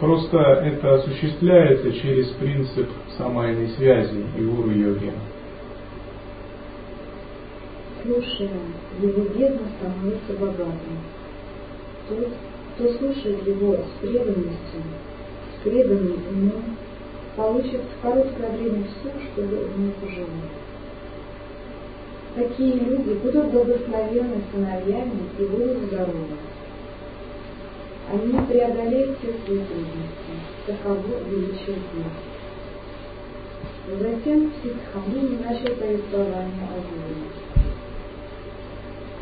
Просто 0.00 0.38
это 0.38 0.94
осуществляется 0.96 1.92
через 1.92 2.28
принцип 2.32 2.90
самайной 3.16 3.68
связи 3.70 4.22
и 4.36 4.42
гуру-йоги. 4.42 5.12
Слушая, 8.02 8.50
его 9.00 9.22
бездна 9.34 9.66
становится 9.78 10.32
богатым 10.38 10.98
тот, 12.10 12.28
кто 12.74 12.98
слушает 12.98 13.46
его 13.46 13.74
с 13.76 14.00
преданностью, 14.00 14.82
с 15.56 15.62
преданным 15.62 16.18
умом, 16.28 16.76
получит 17.36 17.80
в 17.80 18.02
короткое 18.02 18.50
время 18.50 18.84
все, 18.84 19.10
что 19.32 19.42
ему 19.42 19.92
пожелает. 20.00 20.60
Такие 22.34 22.74
люди 22.74 23.14
будут 23.14 23.50
благословенны 23.50 24.42
сыновьями 24.52 25.22
и 25.38 25.44
будут 25.44 25.78
здоровы. 25.88 26.36
Они 28.12 28.32
преодолеют 28.46 29.18
все 29.18 29.32
свои 29.44 29.60
трудности. 29.64 30.34
Таково 30.66 31.02
величие 31.28 31.76
Затем 33.98 34.52
Сидхамуни 34.62 35.38
начал 35.42 35.74
повествование 35.74 36.68
о 36.68 36.80
Гуру. 36.80 37.40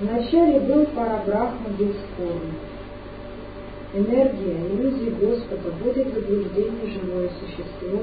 Вначале 0.00 0.60
был 0.60 0.84
Парабрахма 0.86 1.70
бесспорный, 1.70 2.67
Энергия, 3.94 4.54
иллюзии 4.68 5.14
Господа 5.18 5.70
будет 5.82 6.12
заблуждение 6.12 6.92
живое 6.92 7.30
существо, 7.40 8.02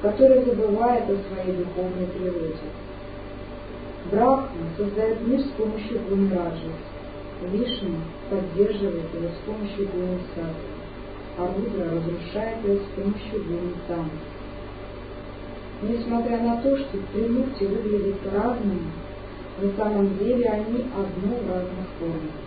которое 0.00 0.42
забывает 0.44 1.04
о 1.04 1.18
своей 1.28 1.58
духовной 1.58 2.06
природе. 2.06 2.56
Брахма 4.10 4.66
создает 4.78 5.20
мир 5.26 5.40
с 5.40 5.50
помощью 5.58 6.00
гуны 6.08 6.34
раджи. 6.34 6.72
Вишну 7.52 7.96
поддерживает 8.30 9.12
его 9.14 9.28
с 9.28 9.46
помощью 9.46 9.88
гуны 9.92 10.18
а 11.36 11.46
Рудра 11.46 11.84
разрушает 11.84 12.64
его 12.64 12.76
с 12.76 12.88
помощью 12.96 13.44
гуны. 13.44 14.10
Несмотря 15.82 16.38
на 16.40 16.62
то, 16.62 16.76
что 16.78 16.98
три 17.12 17.28
мукти 17.28 17.64
выглядят 17.64 18.20
разными, 18.32 18.90
на 19.60 19.72
самом 19.76 20.18
деле 20.18 20.48
они 20.48 20.84
одно 20.94 21.36
в 21.36 21.48
разных 21.48 21.86
формах. 21.98 22.39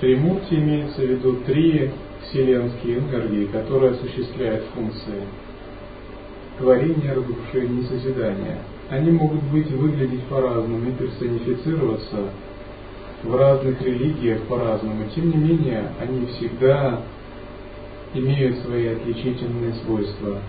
Тримурти 0.00 0.54
имеется 0.54 1.00
в 1.00 1.06
виду 1.06 1.36
три 1.46 1.90
вселенские 2.22 2.98
энергии, 2.98 3.46
которые 3.46 3.92
осуществляют 3.92 4.64
функции 4.74 5.22
творения, 6.58 7.14
разрушения 7.14 7.80
и 7.80 7.84
созидания. 7.86 8.58
Они 8.90 9.10
могут 9.10 9.42
быть 9.44 9.70
выглядеть 9.70 10.22
по-разному 10.24 10.88
и 10.88 10.92
персонифицироваться 10.92 12.28
в 13.22 13.34
разных 13.34 13.80
религиях 13.80 14.42
по-разному. 14.42 15.04
Тем 15.14 15.30
не 15.30 15.36
менее, 15.36 15.90
они 15.98 16.26
всегда 16.26 17.00
имеют 18.12 18.58
свои 18.58 18.88
отличительные 18.88 19.72
свойства. 19.84 20.40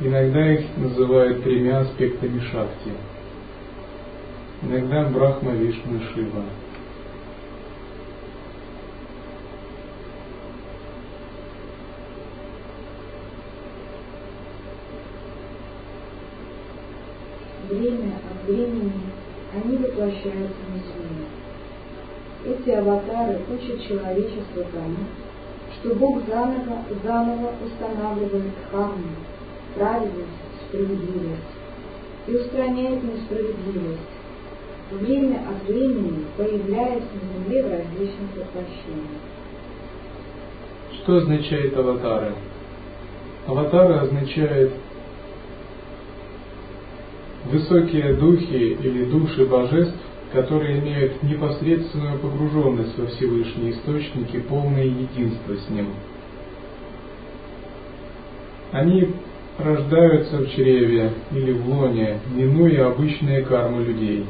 Иногда 0.00 0.52
их 0.52 0.66
называют 0.76 1.42
тремя 1.42 1.80
аспектами 1.80 2.38
шакти– 2.52 2.92
иногда 4.62 5.04
Брахма, 5.08 5.52
Вишну, 5.52 6.00
Шива. 6.12 6.42
Время 17.68 18.14
от 18.30 18.48
времени 18.48 18.92
они 19.52 19.76
воплощаются 19.76 20.62
на 20.72 20.78
Земле. 20.78 21.26
Эти 22.46 22.70
аватары 22.70 23.40
учат 23.50 23.86
человечество 23.86 24.64
тому, 24.72 25.04
что 25.74 25.94
Бог 25.96 26.22
заново, 26.26 26.82
заново 27.04 27.52
устанавливает 27.64 28.52
дхарму, 28.70 29.10
праведность, 29.74 30.28
справедливость 30.66 31.42
и 32.26 32.36
устраняет 32.36 33.02
несправедливость, 33.02 34.17
время 34.90 35.42
от 35.48 35.68
времени 35.68 36.24
появляется 36.36 37.08
на 37.14 37.44
Земле 37.44 37.62
в 37.62 37.70
различных 37.70 38.36
воплощениях. 38.36 39.22
Что 40.92 41.16
означает 41.16 41.76
аватары? 41.76 42.32
Аватары 43.46 43.94
означают 43.94 44.72
Высокие 47.44 48.14
духи 48.14 48.76
или 48.82 49.04
души 49.04 49.46
божеств, 49.46 49.96
которые 50.32 50.80
имеют 50.80 51.22
непосредственную 51.22 52.18
погруженность 52.18 52.98
во 52.98 53.06
Всевышний 53.06 53.70
Источник 53.70 54.34
и 54.34 54.40
полное 54.40 54.84
единство 54.84 55.54
с 55.54 55.70
Ним. 55.70 55.86
Они 58.72 59.14
рождаются 59.58 60.38
в 60.38 60.50
чреве 60.50 61.12
или 61.32 61.52
в 61.52 61.68
лоне, 61.68 62.20
минуя 62.34 62.88
обычные 62.88 63.42
кармы 63.42 63.84
людей. 63.84 64.26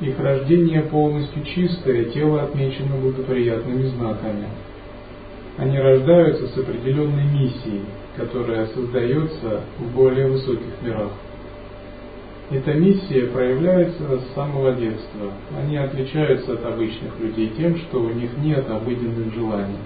Их 0.00 0.18
рождение 0.18 0.82
полностью 0.82 1.44
чистое, 1.44 2.04
тело 2.06 2.42
отмечено 2.42 2.96
благоприятными 2.96 3.86
знаками. 3.88 4.48
Они 5.56 5.78
рождаются 5.78 6.48
с 6.48 6.58
определенной 6.58 7.24
миссией, 7.24 7.84
которая 8.16 8.66
создается 8.66 9.60
в 9.78 9.94
более 9.94 10.26
высоких 10.26 10.82
мирах. 10.82 11.12
Эта 12.50 12.74
миссия 12.74 13.28
проявляется 13.28 14.18
с 14.18 14.34
самого 14.34 14.72
детства. 14.72 15.32
Они 15.58 15.76
отличаются 15.76 16.54
от 16.54 16.64
обычных 16.64 17.18
людей 17.20 17.52
тем, 17.56 17.76
что 17.78 18.02
у 18.02 18.10
них 18.10 18.30
нет 18.38 18.68
обыденных 18.68 19.32
желаний. 19.32 19.78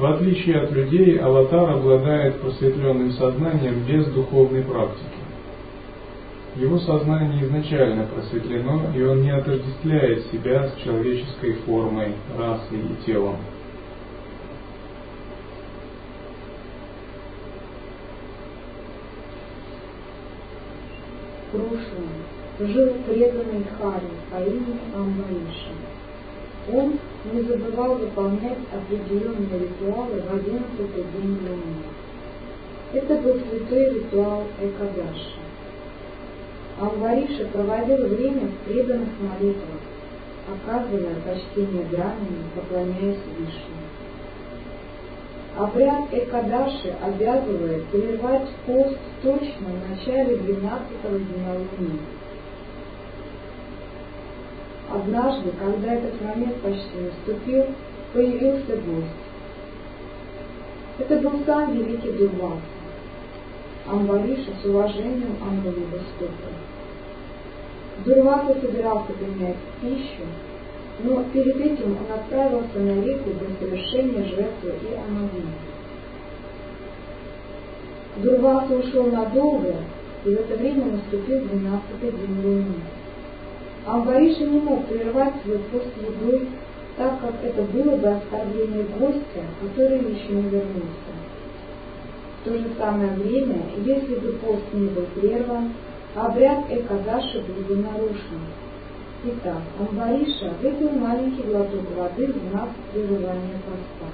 В 0.00 0.06
отличие 0.06 0.56
от 0.62 0.70
людей, 0.70 1.18
аватар 1.18 1.72
обладает 1.72 2.40
просветленным 2.40 3.12
сознанием 3.12 3.84
без 3.84 4.06
духовной 4.06 4.62
практики. 4.62 5.04
Его 6.56 6.78
сознание 6.78 7.44
изначально 7.44 8.06
просветлено, 8.06 8.80
и 8.96 9.02
он 9.02 9.20
не 9.20 9.30
отождествляет 9.30 10.24
себя 10.32 10.70
с 10.70 10.82
человеческой 10.82 11.52
формой, 11.66 12.14
расой 12.38 12.78
и 12.78 13.04
телом. 13.04 13.36
Прошлом 21.52 22.08
жил 22.58 22.94
преданный 23.06 23.66
Хари 23.78 24.08
по 24.30 24.42
имени 24.48 24.80
Амбариша. 24.94 25.74
Он 26.72 26.98
не 27.32 27.42
забывал 27.42 27.96
выполнять 27.96 28.58
определенные 28.72 29.60
ритуалы 29.60 30.20
в 30.20 30.34
одиннадцатый 30.34 31.04
день 31.14 31.38
Луны. 31.42 31.84
Это 32.92 33.14
был 33.16 33.34
святой 33.34 33.94
ритуал 33.94 34.44
Экадаши. 34.60 35.40
Амвариша 36.80 37.46
проводил 37.46 38.06
время 38.08 38.48
в 38.48 38.56
преданных 38.64 39.10
молитвах, 39.20 39.80
оказывая 40.48 41.16
почтение 41.26 41.84
Брахмане, 41.84 42.44
поклоняясь 42.54 43.18
Вишне. 43.38 43.80
Обряд 45.58 46.04
Экадаши 46.12 46.94
обязывает 47.04 47.84
прервать 47.86 48.48
пост 48.66 48.98
точно 49.22 49.66
в 49.68 49.90
начале 49.90 50.36
12 50.36 50.88
дня 51.02 51.52
Луны. 51.52 51.98
Однажды, 54.92 55.52
когда 55.52 55.94
этот 55.94 56.20
момент 56.20 56.56
почти 56.62 56.98
наступил, 56.98 57.66
появился 58.12 58.76
гость. 58.76 59.06
Это 60.98 61.16
был 61.20 61.44
сам 61.46 61.72
великий 61.72 62.10
Дурваса. 62.10 62.60
Амбариша 63.86 64.50
с 64.60 64.64
уважением 64.66 65.36
омыл 65.40 65.70
его 65.70 65.98
стопы. 66.16 66.50
Дурваса 68.04 68.60
собирался 68.60 69.12
принять 69.12 69.56
пищу, 69.80 70.24
но 71.04 71.24
перед 71.32 71.56
этим 71.56 71.96
он 71.96 72.12
отправился 72.12 72.78
на 72.78 73.00
реку 73.04 73.30
для 73.30 73.56
совершения 73.60 74.24
жертвы 74.24 74.72
и 74.82 74.94
омовения. 74.94 75.54
Дурваса 78.16 78.74
ушел 78.74 79.06
надолго, 79.06 79.76
и 80.24 80.28
в 80.28 80.32
это 80.32 80.56
время 80.56 80.86
наступил 80.86 81.40
двенадцатый 81.42 82.10
день 82.10 82.44
луны. 82.44 82.74
Амбариша 83.86 84.44
не 84.44 84.60
мог 84.60 84.86
прервать 84.86 85.34
свой 85.42 85.58
пост 85.58 85.88
едой, 85.96 86.48
так 86.96 87.20
как 87.20 87.34
это 87.42 87.62
было 87.62 87.96
бы 87.96 88.08
оскорбление 88.08 88.84
гостя, 88.98 89.42
который 89.62 89.98
еще 89.98 90.32
не 90.32 90.48
вернулся. 90.50 91.12
В 92.40 92.44
то 92.44 92.58
же 92.58 92.66
самое 92.78 93.12
время, 93.12 93.62
если 93.84 94.14
бы 94.16 94.32
пост 94.44 94.64
не 94.72 94.88
был 94.88 95.06
прерван, 95.14 95.72
обряд 96.14 96.64
Экадаши 96.70 97.42
был 97.42 97.62
бы 97.64 97.82
нарушен. 97.82 98.40
Итак, 99.24 99.60
Амбариша 99.78 100.52
выпил 100.62 100.90
маленький 100.98 101.42
глоток 101.42 101.84
воды 101.94 102.26
в 102.26 102.50
знак 102.50 102.70
прерывания 102.92 103.60
поста. 103.66 104.10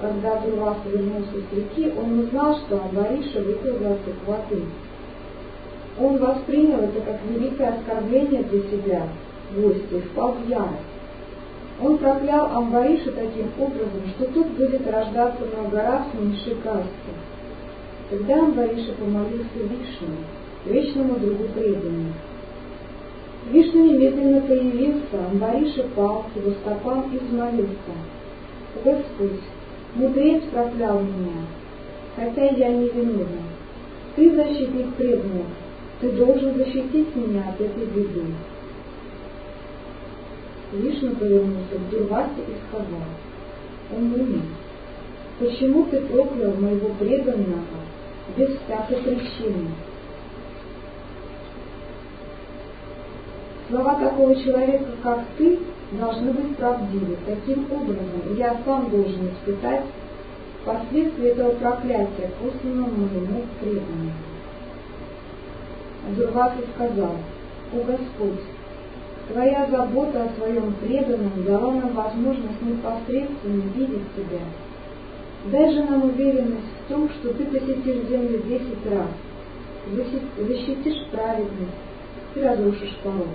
Когда 0.00 0.40
Дурвас 0.40 0.76
вернулся 0.86 1.32
с 1.32 1.56
реки, 1.56 1.92
он 1.98 2.20
узнал, 2.20 2.56
что 2.58 2.82
Амбариша 2.82 3.40
выпил 3.40 3.78
глоток 3.78 4.14
воды. 4.26 4.62
Он 5.98 6.18
воспринял 6.18 6.80
это 6.80 7.00
как 7.00 7.20
великое 7.28 7.74
оскорбление 7.74 8.42
для 8.42 8.60
себя, 8.62 9.02
гостя, 9.54 9.96
и 9.96 10.00
впал 10.00 10.32
в 10.32 10.48
ярость. 10.48 10.96
Он 11.82 11.98
проклял 11.98 12.56
Амбариша 12.56 13.12
таким 13.12 13.48
образом, 13.58 14.02
что 14.16 14.26
тут 14.26 14.46
будет 14.48 14.86
рождаться 14.90 15.42
много 15.44 15.82
раз 15.82 16.02
меньшей 16.14 16.54
касты. 16.62 17.12
Тогда 18.10 18.40
Амбариша 18.40 18.92
помолился 18.92 19.46
Вишну, 19.54 20.16
вечному 20.64 21.16
другу 21.16 21.44
преданию. 21.54 22.12
Вишну 23.50 23.92
немедленно 23.92 24.40
появился, 24.40 25.26
Амбариша 25.30 25.84
пал 25.94 26.24
к 26.32 26.36
его 26.36 26.52
стопам 26.52 27.10
и 27.12 27.18
взмолился. 27.18 27.92
Господь, 28.84 29.40
мудрец 29.94 30.44
проклял 30.52 31.00
меня, 31.00 31.46
хотя 32.16 32.50
я 32.50 32.68
не 32.68 32.88
виновен. 32.88 33.28
Ты 34.14 34.34
защитник 34.34 34.94
преданных, 34.94 35.46
ты 36.00 36.10
должен 36.12 36.54
защитить 36.54 37.14
меня 37.16 37.48
от 37.48 37.60
этой 37.60 37.86
беды. 37.86 38.24
Вишну 40.72 41.14
повернулся 41.16 41.74
к 41.74 41.90
Дурвасе 41.90 42.40
и 42.40 42.54
сказал, 42.68 43.02
«О 43.92 43.94
Муни, 43.94 44.42
почему 45.38 45.84
ты 45.84 46.00
проклял 46.00 46.54
моего 46.54 46.88
преданного 46.98 47.62
без 48.36 48.50
всякой 48.58 48.98
причины?» 48.98 49.68
Слова 53.68 53.94
такого 53.94 54.34
человека, 54.36 54.86
как 55.02 55.20
ты, 55.38 55.58
должны 55.92 56.32
быть 56.32 56.56
правдивы. 56.56 57.16
Таким 57.26 57.66
образом, 57.72 58.36
я 58.36 58.56
сам 58.64 58.90
должен 58.90 59.30
испытать 59.30 59.84
последствия 60.64 61.30
этого 61.30 61.50
проклятия, 61.50 62.30
посланного 62.40 62.90
моему 62.90 63.44
преданному. 63.60 64.35
Дурваса 66.14 66.62
сказал, 66.74 67.16
«О 67.72 67.76
Господь, 67.84 68.44
Твоя 69.32 69.66
забота 69.68 70.22
о 70.22 70.38
своем 70.38 70.72
преданном 70.74 71.44
дала 71.44 71.72
нам 71.72 71.94
возможность 71.94 72.62
непосредственно 72.62 73.62
видеть 73.74 74.14
Тебя. 74.14 74.42
Дай 75.50 75.72
же 75.72 75.82
нам 75.82 76.04
уверенность 76.04 76.70
в 76.84 76.92
том, 76.92 77.08
что 77.10 77.34
Ты 77.34 77.44
посетишь 77.46 78.08
землю 78.08 78.40
десять 78.44 78.86
раз, 78.88 79.08
защитишь 80.38 81.08
праведность 81.10 81.72
и 82.36 82.40
разрушишь 82.40 82.96
порог. 83.02 83.26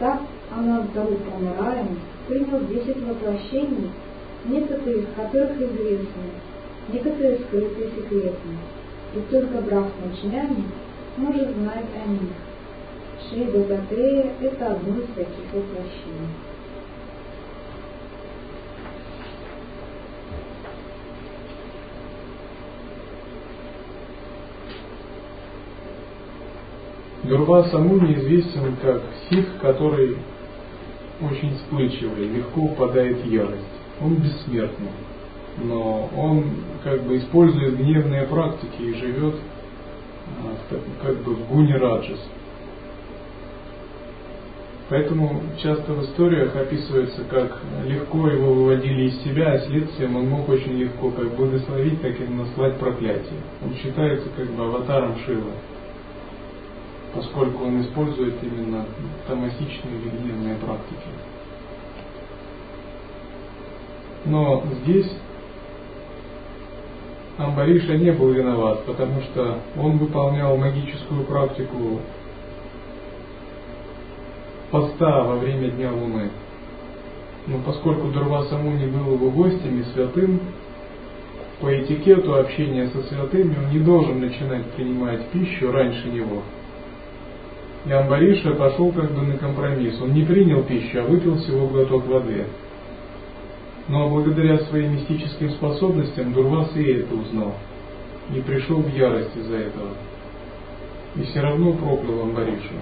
Так 0.00 0.20
Анантару 0.50 1.16
Прамараем 1.16 2.00
принял 2.26 2.58
десять 2.66 3.00
воплощений, 3.02 3.90
некоторые 4.46 5.02
из 5.02 5.06
которых 5.14 5.60
известны, 5.60 6.24
некоторые 6.92 7.38
скрытые 7.38 7.90
секретно, 7.90 8.50
и 9.14 9.20
только 9.30 9.58
Брахмаджняни 9.58 10.64
может 11.16 11.56
знать 11.56 11.86
о 12.04 12.08
них. 12.08 12.32
Шри 13.28 13.44
Дататрея– 13.44 14.34
это 14.40 14.72
одно 14.72 14.98
из 14.98 15.08
таких 15.14 15.52
воплощений. 15.52 16.28
Дурваса 27.24 27.78
Муни 27.78 28.14
известен 28.16 28.76
как 28.82 29.02
сих, 29.30 29.58
который 29.58 30.18
очень 31.22 31.56
вспыльчивый, 31.56 32.28
легко 32.28 32.62
упадает 32.62 33.18
в 33.18 33.26
ярость. 33.26 33.62
Он 34.00 34.16
бессмертный, 34.16 34.90
но 35.62 36.10
он 36.14 36.44
как 36.82 37.02
бы 37.04 37.16
использует 37.16 37.78
гневные 37.78 38.24
практики 38.26 38.82
и 38.82 38.94
живет 38.94 39.36
как 41.02 41.16
бы 41.22 41.34
в 41.34 41.48
гуне 41.48 41.76
раджас. 41.76 42.20
Поэтому 44.88 45.40
часто 45.62 45.92
в 45.94 46.04
историях 46.04 46.54
описывается, 46.54 47.24
как 47.24 47.58
легко 47.86 48.28
его 48.28 48.52
выводили 48.52 49.08
из 49.08 49.22
себя, 49.22 49.52
а 49.52 49.58
следствием 49.60 50.16
он 50.16 50.28
мог 50.28 50.48
очень 50.48 50.72
легко 50.72 51.10
как 51.10 51.34
благословить, 51.34 52.02
так 52.02 52.20
и 52.20 52.24
наслать 52.24 52.76
проклятие. 52.76 53.40
Он 53.64 53.74
считается 53.76 54.28
как 54.36 54.46
бы 54.50 54.62
аватаром 54.62 55.16
Шивы, 55.24 55.52
поскольку 57.14 57.64
он 57.64 57.80
использует 57.80 58.34
именно 58.42 58.84
тамасичные 59.26 60.00
или 60.00 60.10
гневные 60.10 60.56
практики. 60.56 61.08
Но 64.26 64.64
здесь 64.82 65.10
Амбариша 67.36 67.96
не 67.96 68.12
был 68.12 68.30
виноват, 68.30 68.84
потому 68.84 69.20
что 69.22 69.58
он 69.76 69.98
выполнял 69.98 70.56
магическую 70.56 71.24
практику 71.24 72.00
поста 74.70 75.24
во 75.24 75.36
время 75.36 75.70
Дня 75.70 75.90
Луны. 75.90 76.30
Но 77.46 77.58
поскольку 77.66 78.08
Дурваса 78.08 78.56
Муни 78.56 78.86
был 78.86 79.14
его 79.14 79.30
гостем 79.30 79.80
и 79.80 79.84
святым, 79.92 80.40
по 81.60 81.76
этикету 81.76 82.36
общения 82.36 82.88
со 82.88 83.02
святыми 83.02 83.56
он 83.56 83.70
не 83.72 83.80
должен 83.80 84.20
начинать 84.20 84.66
принимать 84.72 85.26
пищу 85.28 85.72
раньше 85.72 86.08
него. 86.08 86.42
И 87.86 87.92
Амбариша 87.92 88.54
пошел 88.54 88.92
как 88.92 89.12
бы 89.12 89.22
на 89.22 89.36
компромисс. 89.36 90.00
Он 90.00 90.12
не 90.12 90.24
принял 90.24 90.62
пищу, 90.62 91.00
а 91.00 91.02
выпил 91.02 91.36
всего 91.36 91.66
глоток 91.66 92.06
воды. 92.06 92.46
Но 93.88 94.08
благодаря 94.08 94.58
своим 94.60 94.94
мистическим 94.94 95.50
способностям 95.50 96.32
Дурвас 96.32 96.70
и 96.74 96.84
это 96.84 97.14
узнал. 97.14 97.54
И 98.34 98.40
пришел 98.40 98.78
в 98.78 98.94
ярость 98.94 99.36
из-за 99.36 99.56
этого. 99.56 99.90
И 101.16 101.22
все 101.24 101.40
равно 101.40 101.72
проклял 101.74 102.22
Амбаришу. 102.22 102.74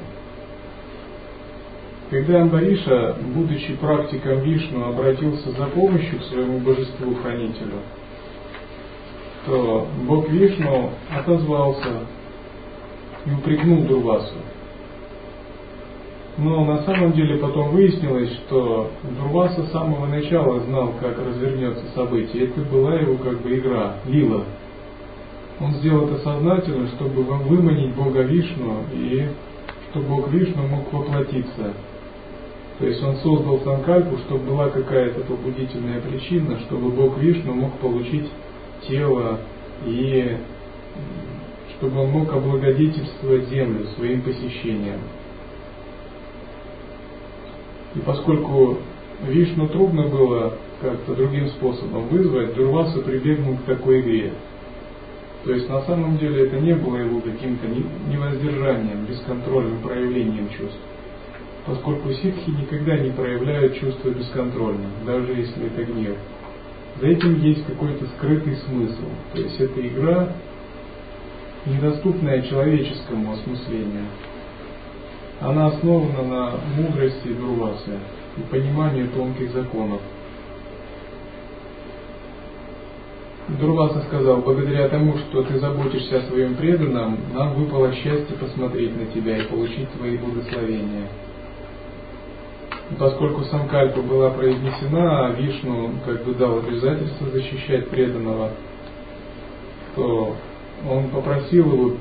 Когда 2.11 2.43
Амбариша, 2.43 3.17
будучи 3.35 3.75
практиком 3.75 4.41
Вишну, 4.41 4.85
обратился 4.91 5.51
за 5.51 5.67
помощью 5.67 6.21
к 6.21 6.25
своему 6.25 6.59
божеству-хранителю, 6.59 7.81
то 9.47 9.89
Бог 10.07 10.29
Вишну 10.29 10.91
отозвался 11.11 12.07
и 13.27 13.31
упрекнул 13.31 13.83
Дурвасу. 13.85 14.35
Но 16.39 16.65
на 16.65 16.83
самом 16.85 17.13
деле 17.13 17.37
потом 17.37 17.71
выяснилось, 17.71 18.33
что 18.47 18.91
Дурваса 19.19 19.65
с 19.65 19.73
самого 19.73 20.07
начала 20.07 20.61
знал, 20.61 20.95
как 20.99 21.19
развернется 21.19 21.85
событие. 21.95 22.45
Это 22.45 22.63
была 22.63 22.95
его 22.95 23.17
как 23.17 23.43
бы 23.43 23.55
игра, 23.55 23.97
лила. 24.07 24.45
Он 25.61 25.73
сделал 25.75 26.07
это 26.07 26.19
сознательно, 26.19 26.89
чтобы 26.89 27.23
выманить 27.23 27.95
Бога 27.95 28.23
Вишну 28.23 28.79
и 28.95 29.29
чтобы 29.91 30.07
Бог 30.07 30.33
Вишну 30.33 30.67
мог 30.67 30.91
воплотиться. 30.91 31.75
То 32.79 32.87
есть 32.87 33.03
он 33.03 33.17
создал 33.17 33.61
Санкальпу, 33.61 34.17
чтобы 34.27 34.51
была 34.51 34.71
какая-то 34.71 35.21
побудительная 35.21 36.01
причина, 36.01 36.59
чтобы 36.61 36.89
Бог 36.89 37.19
Вишну 37.19 37.53
мог 37.53 37.75
получить 37.75 38.29
тело 38.89 39.41
и 39.85 40.39
чтобы 41.77 42.01
он 42.01 42.11
мог 42.11 42.33
облагодетельствовать 42.33 43.49
землю 43.51 43.87
своим 43.97 44.23
посещением. 44.23 45.01
И 47.95 47.99
поскольку 48.01 48.79
Вишну 49.27 49.69
трудно 49.69 50.09
было 50.09 50.59
как-то 50.81 51.15
другим 51.15 51.49
способом 51.51 52.09
вызвать, 52.09 52.55
Дурваса 52.55 53.01
прибегнул 53.01 53.57
к 53.57 53.63
такой 53.63 54.01
игре. 54.01 54.33
То 55.45 55.53
есть 55.53 55.69
на 55.69 55.83
самом 55.83 56.19
деле 56.19 56.47
это 56.47 56.59
не 56.59 56.75
было 56.75 56.97
его 56.97 57.21
каким-то 57.21 57.67
невоздержанием, 58.09 59.05
бесконтрольным 59.05 59.81
проявлением 59.81 60.49
чувств. 60.51 60.79
Поскольку 61.67 62.13
ситхи 62.13 62.51
никогда 62.51 62.97
не 62.97 63.11
проявляют 63.11 63.77
чувства 63.79 64.11
бесконтрольно, 64.11 64.87
даже 65.07 65.33
если 65.33 65.67
это 65.67 65.85
гнев. 65.85 66.17
За 67.01 67.07
этим 67.07 67.41
есть 67.41 67.65
какой-то 67.67 68.07
скрытый 68.17 68.57
смысл. 68.69 69.09
То 69.35 69.41
есть 69.41 69.61
это 69.61 69.87
игра, 69.87 70.33
недоступная 71.67 72.43
человеческому 72.43 73.33
осмыслению 73.33 74.07
она 75.43 75.67
основана 75.67 76.23
на 76.23 76.53
мудрости 76.77 77.29
Дурвасы 77.29 77.99
и 78.37 78.41
понимании 78.43 79.07
тонких 79.07 79.53
законов. 79.53 80.01
Дурваса 83.49 84.03
сказал, 84.07 84.39
благодаря 84.39 84.89
тому, 84.89 85.19
что 85.19 85.43
ты 85.43 85.59
заботишься 85.59 86.19
о 86.19 86.23
своем 86.29 86.55
преданном, 86.55 87.19
нам 87.35 87.55
выпало 87.55 87.93
счастье 87.93 88.37
посмотреть 88.39 88.97
на 88.97 89.07
тебя 89.07 89.39
и 89.39 89.49
получить 89.49 89.91
твои 89.93 90.17
благословения. 90.17 91.09
И 92.91 92.95
поскольку 92.95 93.43
Санкальпа 93.45 94.01
была 94.01 94.31
произнесена, 94.31 95.27
а 95.27 95.33
Вишну 95.33 95.91
как 96.07 96.25
бы 96.25 96.35
дал 96.35 96.59
обязательство 96.59 97.29
защищать 97.31 97.89
преданного, 97.89 98.51
то 99.97 100.37
он 100.89 101.09
попросил 101.09 101.73
его 101.73 101.97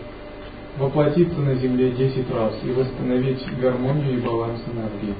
воплотиться 0.78 1.40
на 1.40 1.56
Земле 1.56 1.92
10 1.92 2.32
раз 2.32 2.54
и 2.64 2.72
восстановить 2.72 3.44
гармонию 3.60 4.18
и 4.18 4.22
баланс 4.22 4.62
энергии. 4.68 5.16